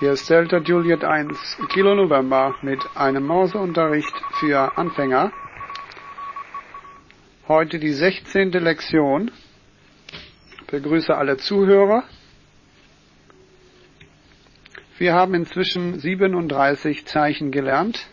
[0.00, 5.32] Hier ist Delta Juliet 1 Kilo November mit einem Morseunterricht für Anfänger.
[7.48, 8.52] Heute die 16.
[8.52, 9.32] Lektion.
[10.52, 12.04] Ich begrüße alle Zuhörer.
[14.98, 18.06] Wir haben inzwischen 37 Zeichen gelernt.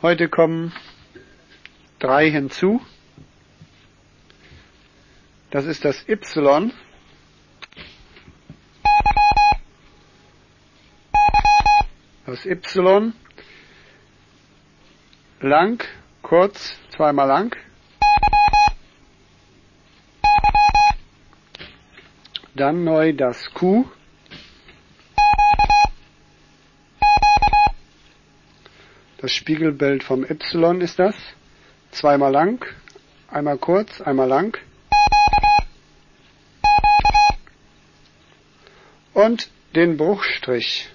[0.00, 0.72] Heute kommen
[1.98, 2.80] drei hinzu.
[5.50, 6.72] Das ist das Y.
[12.30, 13.12] Das Y.
[15.40, 15.84] Lang,
[16.22, 17.56] kurz, zweimal lang.
[22.54, 23.84] Dann neu das Q.
[29.18, 31.16] Das Spiegelbild vom Y ist das.
[31.90, 32.64] Zweimal lang,
[33.26, 34.56] einmal kurz, einmal lang.
[39.14, 40.90] Und den Bruchstrich.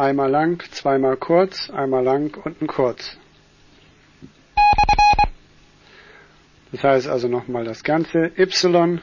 [0.00, 3.18] Einmal lang, zweimal kurz, einmal lang und ein kurz.
[6.72, 9.02] Das heißt also nochmal das ganze Y,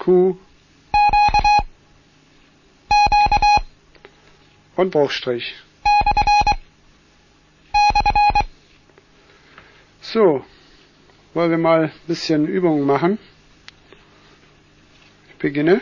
[0.00, 0.36] Q
[4.74, 5.54] und Bruchstrich.
[10.00, 10.44] So,
[11.32, 13.18] wollen wir mal ein bisschen Übungen machen.
[15.28, 15.80] Ich beginne.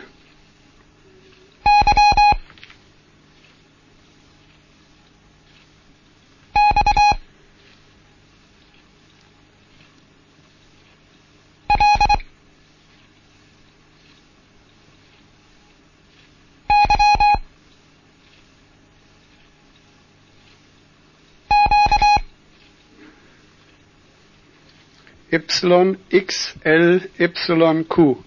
[25.33, 28.23] Y, X, L, Y, Q.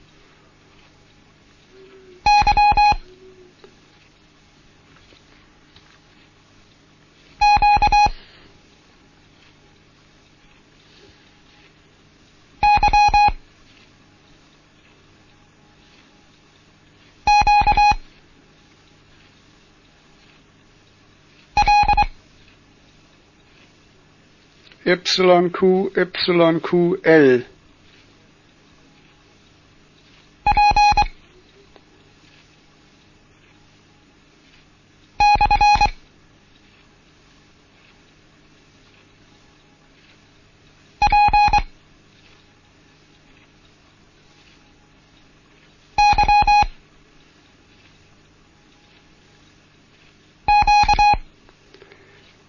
[24.86, 27.44] YQ, YQL.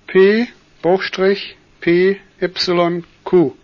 [0.06, 0.48] P,
[0.84, 3.56] Bruchstrich, P, Y, Q.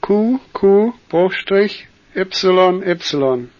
[0.00, 2.24] Q, Q, Bruchstrich, Y,
[2.82, 3.59] Y.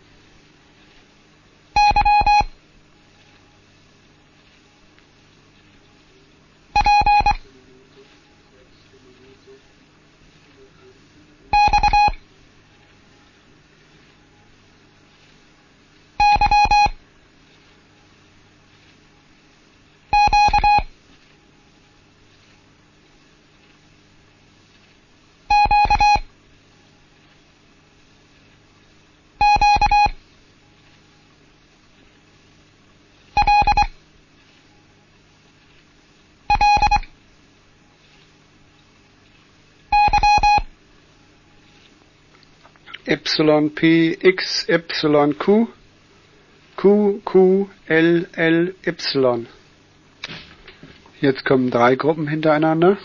[43.11, 45.67] Y P X Y Q
[46.77, 49.45] Q Q L L Y.
[51.19, 52.97] Jetzt kommen drei Gruppen hintereinander.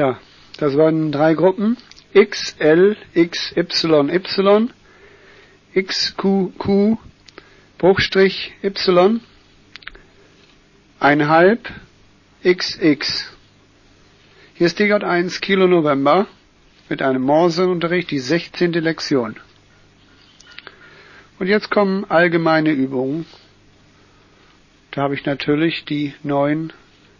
[0.00, 0.18] Ja,
[0.56, 1.76] das waren drei Gruppen.
[2.14, 4.70] X, L, X, Y, Y,
[5.74, 6.96] X, Q, Q,
[7.76, 9.20] Bruchstrich, Y,
[11.00, 11.68] einhalb,
[12.42, 13.30] XX.
[14.54, 16.26] Hier ist DJ1 Kilo November
[16.88, 18.72] mit einem Morseunterricht, die 16.
[18.72, 19.36] Lektion.
[21.38, 23.26] Und jetzt kommen allgemeine Übungen.
[24.92, 26.72] Da habe ich natürlich die neuen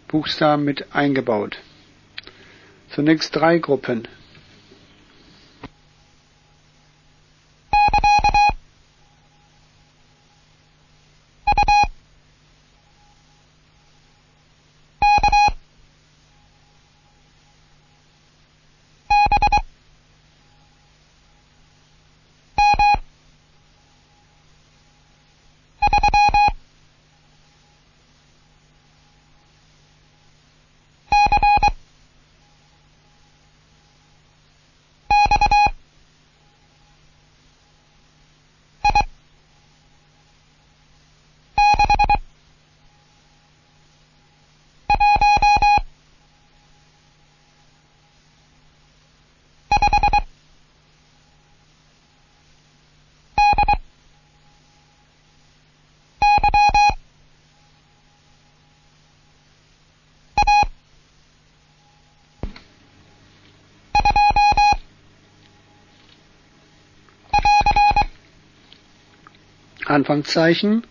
[0.07, 1.59] Buchstaben mit eingebaut.
[2.93, 4.07] Zunächst drei Gruppen.
[69.91, 70.83] Anfangszeichen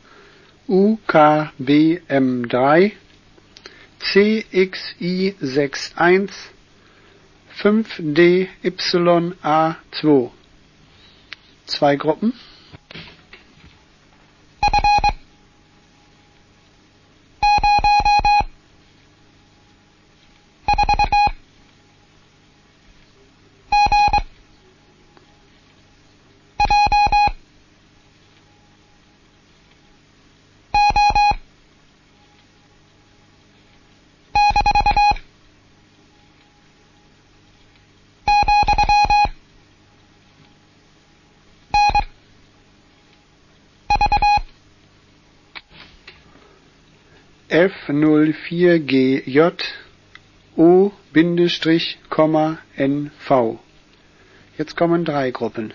[0.68, 2.92] UKBM3
[4.00, 6.30] CXI61
[7.62, 10.30] 5DYA2
[11.66, 12.32] Zwei Gruppen
[47.50, 49.52] F04GJ
[50.56, 50.90] O-NV.
[54.56, 55.74] Jetzt kommen drei Gruppen.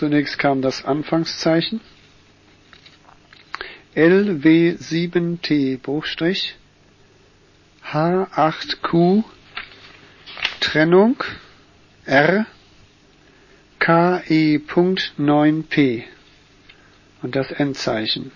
[0.00, 1.82] Zunächst kam das Anfangszeichen
[3.94, 6.56] LW7T Bruchstrich
[7.84, 9.24] H8Q
[10.60, 11.22] Trennung
[12.06, 12.46] R
[13.78, 16.04] KE.9P
[17.20, 18.32] und das Endzeichen.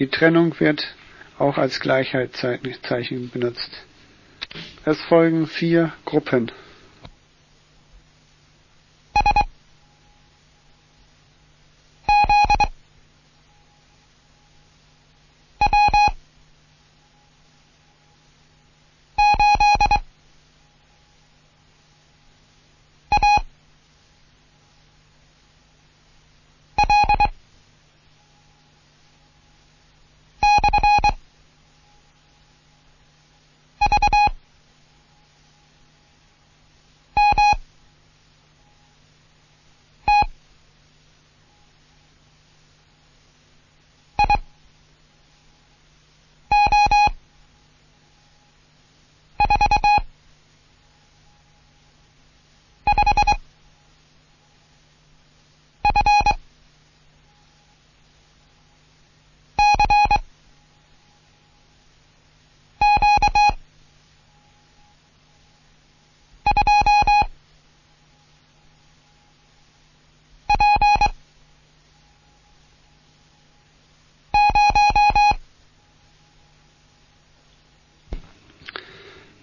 [0.00, 0.96] Die Trennung wird
[1.38, 3.70] auch als Gleichheitszeichen benutzt.
[4.84, 6.50] Es folgen vier Gruppen.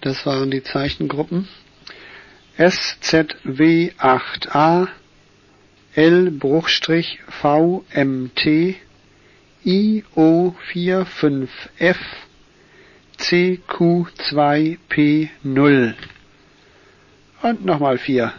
[0.07, 1.47] Das waren die Zeichengruppen.
[2.57, 4.87] SZW8A,
[5.95, 6.45] L-VMT,
[9.65, 11.97] IO45F,
[13.19, 15.93] CQ2P0.
[17.41, 18.31] Und nochmal vier.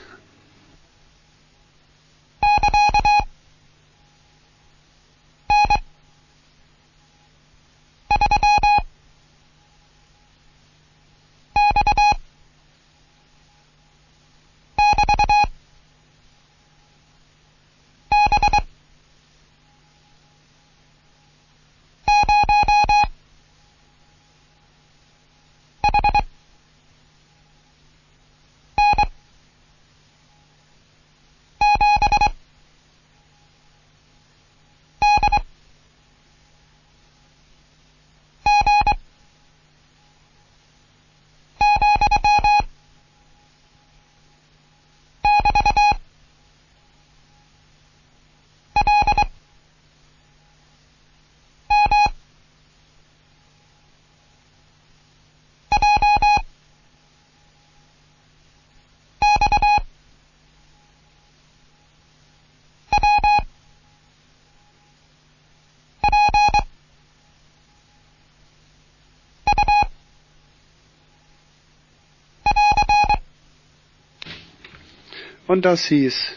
[75.46, 76.32] Und das hieß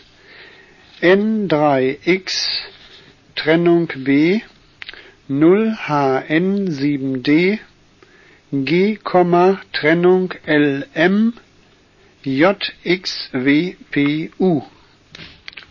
[1.02, 2.48] N3X
[3.36, 4.42] Trennung B
[5.30, 7.60] 0HN7D
[8.52, 9.00] G,
[9.74, 11.34] Trennung LM
[12.24, 13.74] JXWPU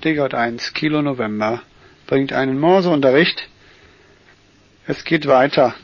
[0.03, 1.63] DJ1 Kilo November
[2.07, 3.49] bringt einen Morseunterricht.
[4.87, 5.75] Es geht weiter.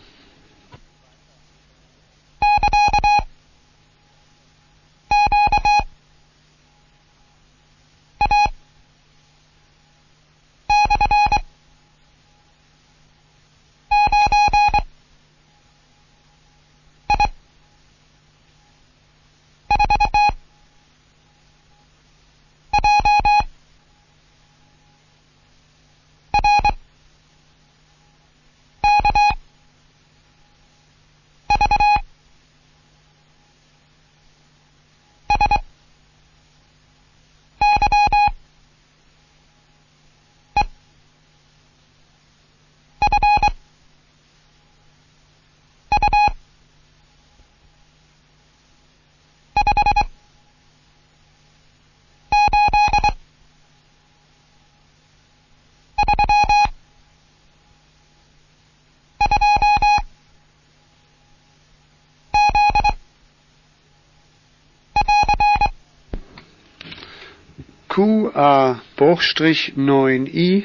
[67.95, 70.65] XQA-9i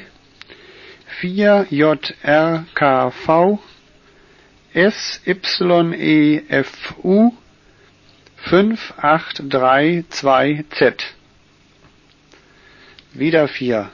[1.20, 3.58] 4JRKV
[5.44, 7.32] SYEFU
[8.44, 10.94] 582Z
[13.12, 13.92] wieder vier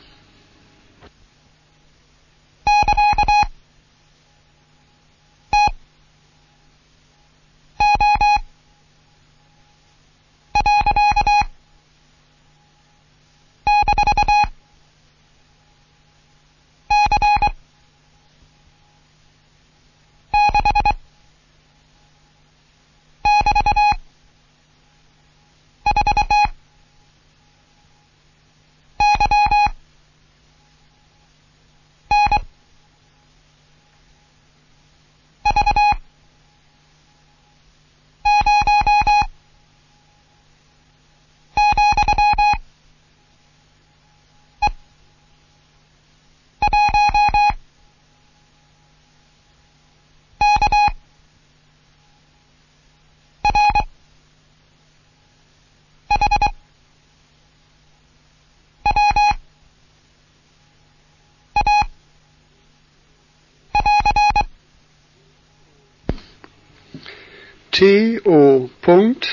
[67.76, 69.28] TO Punkt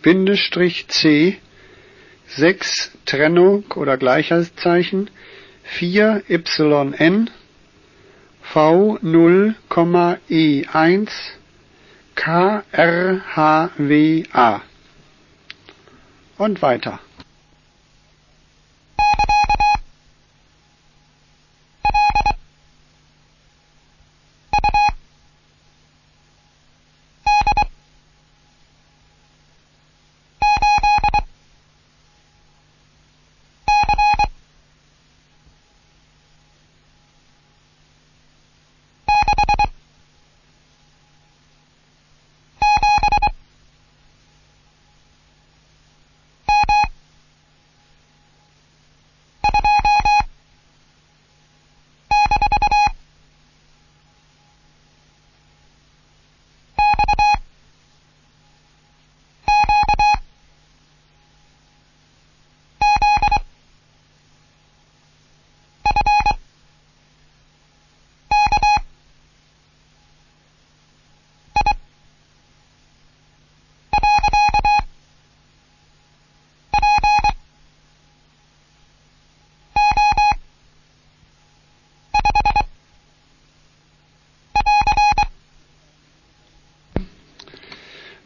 [0.00, 1.38] Bindestrich C
[2.28, 5.10] 6 Trennung oder Gleichheitszeichen
[5.64, 7.30] 4 YN
[8.42, 11.10] V 0, E1
[12.14, 13.42] KRHWA
[16.38, 17.00] und weiter.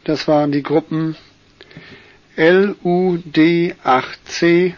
[0.05, 1.15] Das waren die Gruppen
[2.37, 4.75] LUD8C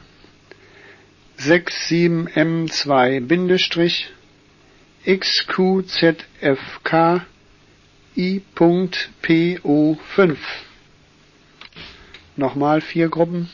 [1.37, 4.05] 67M2
[5.05, 7.25] XQZFK
[8.15, 10.37] I.PO5.
[12.37, 13.49] Nochmal vier Gruppen.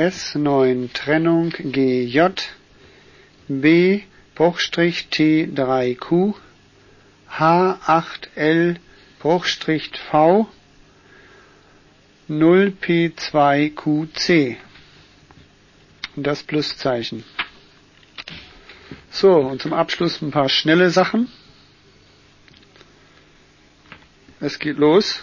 [0.00, 2.28] S9 Trennung GJ
[3.48, 4.00] B
[4.34, 6.34] Bruchstrich T3Q
[7.30, 8.76] H8L
[9.18, 10.48] Bruchstrich V
[12.30, 14.56] 0P2QC
[16.16, 17.24] und das Pluszeichen.
[19.10, 21.28] So, und zum Abschluss ein paar schnelle Sachen.
[24.40, 25.22] Es geht los.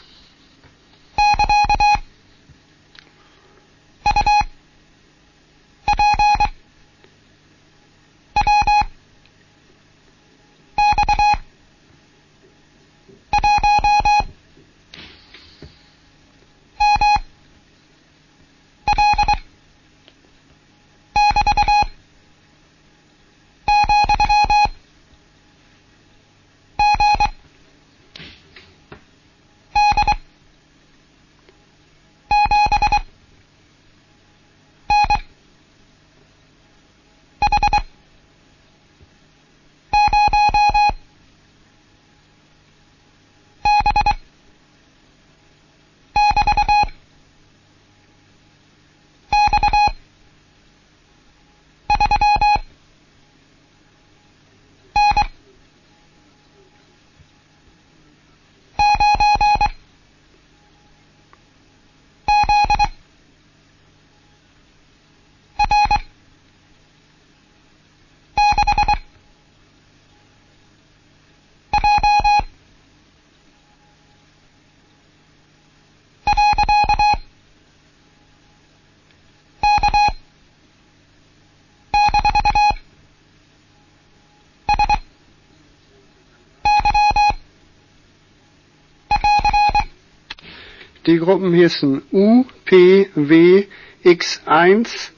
[91.07, 93.65] Die Gruppen hießen U, P, W,
[94.03, 95.11] X1,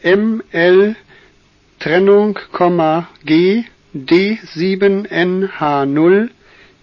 [0.00, 0.96] M, L,
[1.78, 2.38] Trennung,
[3.22, 6.30] G, D7NH0,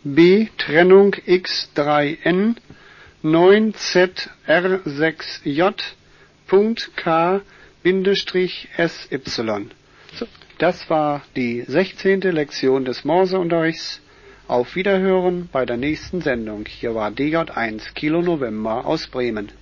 [0.03, 2.57] B, Trennung X3N,
[3.23, 5.73] 9ZR6J,
[6.45, 7.41] Punkt K,
[7.81, 9.69] Bindestrich SY.
[10.59, 12.21] Das war die 16.
[12.21, 13.99] Lektion des Morseunterrichts.
[14.47, 16.65] Auf Wiederhören bei der nächsten Sendung.
[16.67, 19.53] Hier war DJ1 Kilo November aus Bremen.